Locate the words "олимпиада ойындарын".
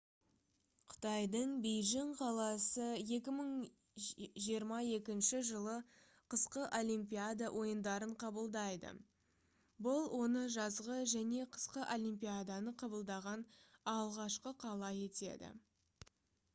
6.79-8.15